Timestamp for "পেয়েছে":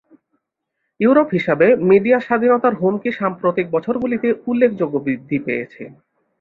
5.45-5.83